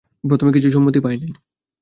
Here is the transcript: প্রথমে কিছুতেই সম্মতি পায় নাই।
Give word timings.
প্রথমে 0.23 0.51
কিছুতেই 0.51 0.75
সম্মতি 0.75 0.99
পায় 0.99 1.17
নাই। 1.17 1.31